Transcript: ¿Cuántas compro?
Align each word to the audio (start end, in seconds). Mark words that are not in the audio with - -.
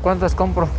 ¿Cuántas 0.00 0.34
compro? 0.34 0.70